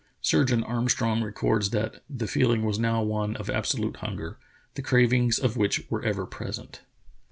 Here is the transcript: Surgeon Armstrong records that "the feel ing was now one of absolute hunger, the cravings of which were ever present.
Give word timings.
Surgeon 0.19 0.63
Armstrong 0.63 1.21
records 1.23 1.69
that 1.69 2.01
"the 2.09 2.25
feel 2.25 2.49
ing 2.49 2.65
was 2.65 2.79
now 2.79 3.03
one 3.03 3.35
of 3.35 3.51
absolute 3.51 3.97
hunger, 3.97 4.39
the 4.73 4.81
cravings 4.81 5.37
of 5.37 5.55
which 5.57 5.85
were 5.91 6.01
ever 6.01 6.25
present. 6.25 6.81